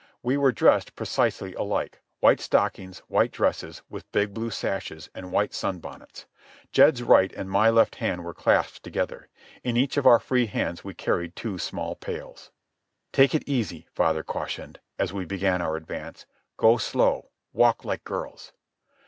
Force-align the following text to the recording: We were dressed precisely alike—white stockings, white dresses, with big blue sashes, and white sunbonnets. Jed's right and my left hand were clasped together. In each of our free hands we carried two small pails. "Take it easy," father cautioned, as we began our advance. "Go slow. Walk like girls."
We 0.23 0.35
were 0.35 0.51
dressed 0.51 0.95
precisely 0.95 1.53
alike—white 1.53 2.39
stockings, 2.39 3.03
white 3.07 3.31
dresses, 3.31 3.83
with 3.87 4.11
big 4.11 4.33
blue 4.33 4.49
sashes, 4.49 5.11
and 5.13 5.31
white 5.31 5.53
sunbonnets. 5.53 6.25
Jed's 6.71 7.03
right 7.03 7.31
and 7.33 7.51
my 7.51 7.69
left 7.69 7.97
hand 7.97 8.25
were 8.25 8.33
clasped 8.33 8.81
together. 8.81 9.29
In 9.63 9.77
each 9.77 9.97
of 9.97 10.07
our 10.07 10.17
free 10.17 10.47
hands 10.47 10.83
we 10.83 10.95
carried 10.95 11.35
two 11.35 11.59
small 11.59 11.93
pails. 11.95 12.49
"Take 13.13 13.35
it 13.35 13.43
easy," 13.47 13.85
father 13.93 14.23
cautioned, 14.23 14.79
as 14.97 15.13
we 15.13 15.23
began 15.23 15.61
our 15.61 15.75
advance. 15.75 16.25
"Go 16.57 16.77
slow. 16.77 17.29
Walk 17.53 17.85
like 17.85 18.03
girls." 18.03 18.53